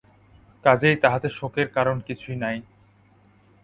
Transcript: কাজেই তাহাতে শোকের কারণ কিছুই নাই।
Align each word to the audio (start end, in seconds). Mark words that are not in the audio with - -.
কাজেই 0.63 0.95
তাহাতে 0.95 1.27
শোকের 1.29 1.67
কারণ 1.67 1.97
কিছুই 2.07 2.37
নাই। 2.37 2.57